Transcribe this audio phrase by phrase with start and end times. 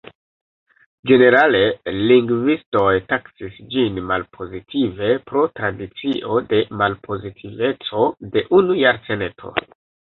[1.11, 1.59] Ĝenerale
[2.11, 9.59] lingvistoj taksis ĝin malpozitive pro tradicio de malpozitiveco de unu jarcento.